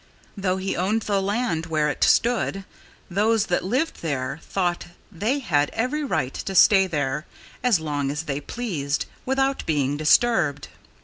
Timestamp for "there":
4.01-4.39, 6.87-7.27